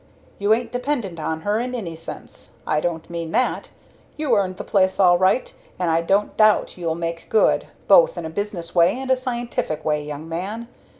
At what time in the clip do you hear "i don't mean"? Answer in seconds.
2.65-3.29